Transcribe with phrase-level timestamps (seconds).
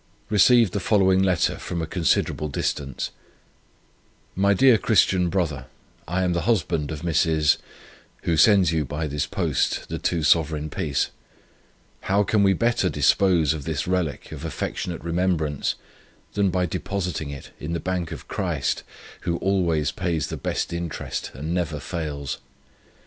[0.31, 3.11] Received the following letter from a considerable distance:
[4.35, 5.67] 'My dear Christian Brother,
[6.07, 7.57] I am the husband of Mrs.
[8.23, 11.11] who sends you by this post the two Sovereign piece.
[12.09, 15.75] How can we better dispose of this relic of affectionate remembrance,
[16.33, 18.81] than by depositing it in the bank of Christ,
[19.19, 22.39] who always pays the best interest, and never fails.